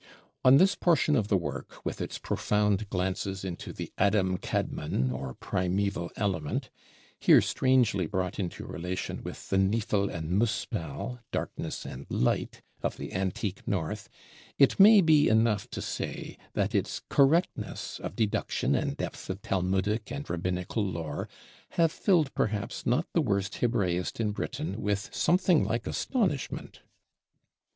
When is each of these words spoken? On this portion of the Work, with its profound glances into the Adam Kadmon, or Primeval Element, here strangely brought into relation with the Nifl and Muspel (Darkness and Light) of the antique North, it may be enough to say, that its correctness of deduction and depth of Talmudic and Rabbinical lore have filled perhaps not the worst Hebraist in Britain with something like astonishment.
On 0.43 0.57
this 0.57 0.73
portion 0.73 1.15
of 1.15 1.27
the 1.27 1.37
Work, 1.37 1.85
with 1.85 2.01
its 2.01 2.17
profound 2.17 2.89
glances 2.89 3.45
into 3.45 3.71
the 3.71 3.93
Adam 3.99 4.39
Kadmon, 4.39 5.11
or 5.11 5.35
Primeval 5.35 6.09
Element, 6.15 6.71
here 7.19 7.39
strangely 7.39 8.07
brought 8.07 8.39
into 8.39 8.65
relation 8.65 9.21
with 9.21 9.47
the 9.51 9.57
Nifl 9.57 10.11
and 10.11 10.31
Muspel 10.41 11.19
(Darkness 11.31 11.85
and 11.85 12.07
Light) 12.09 12.63
of 12.81 12.97
the 12.97 13.13
antique 13.13 13.61
North, 13.67 14.09
it 14.57 14.79
may 14.79 15.01
be 15.01 15.27
enough 15.29 15.69
to 15.69 15.83
say, 15.83 16.35
that 16.53 16.73
its 16.73 17.03
correctness 17.07 17.99
of 17.99 18.15
deduction 18.15 18.73
and 18.73 18.97
depth 18.97 19.29
of 19.29 19.43
Talmudic 19.43 20.11
and 20.11 20.27
Rabbinical 20.27 20.83
lore 20.83 21.29
have 21.77 21.91
filled 21.91 22.33
perhaps 22.33 22.87
not 22.87 23.05
the 23.13 23.21
worst 23.21 23.57
Hebraist 23.59 24.19
in 24.19 24.31
Britain 24.31 24.81
with 24.81 25.13
something 25.13 25.63
like 25.63 25.85
astonishment. 25.85 26.81